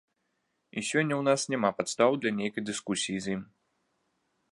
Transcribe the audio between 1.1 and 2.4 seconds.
ў нас няма падстаў для